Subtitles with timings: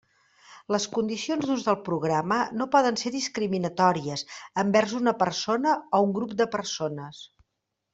[0.75, 4.27] Les condicions d'ús del programa no poden ser discriminatòries
[4.67, 7.27] envers una persona o un grup de persones.